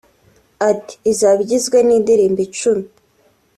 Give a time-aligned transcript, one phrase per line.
[0.69, 2.85] Ati “Izaba igizwe n’indirimbo icumi